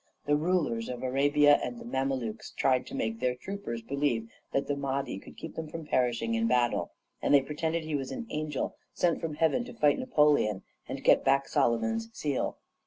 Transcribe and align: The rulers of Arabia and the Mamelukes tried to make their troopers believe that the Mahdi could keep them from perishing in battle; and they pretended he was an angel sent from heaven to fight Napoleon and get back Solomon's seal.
The 0.25 0.35
rulers 0.35 0.89
of 0.89 1.03
Arabia 1.03 1.59
and 1.63 1.77
the 1.79 1.85
Mamelukes 1.85 2.53
tried 2.57 2.87
to 2.87 2.95
make 2.95 3.19
their 3.19 3.35
troopers 3.35 3.83
believe 3.83 4.31
that 4.51 4.65
the 4.65 4.75
Mahdi 4.75 5.19
could 5.19 5.37
keep 5.37 5.53
them 5.53 5.69
from 5.69 5.85
perishing 5.85 6.33
in 6.33 6.47
battle; 6.47 6.89
and 7.21 7.35
they 7.35 7.41
pretended 7.43 7.83
he 7.83 7.93
was 7.93 8.09
an 8.09 8.25
angel 8.31 8.75
sent 8.95 9.21
from 9.21 9.35
heaven 9.35 9.63
to 9.65 9.75
fight 9.75 9.99
Napoleon 9.99 10.63
and 10.89 11.03
get 11.03 11.23
back 11.23 11.47
Solomon's 11.47 12.09
seal. 12.13 12.57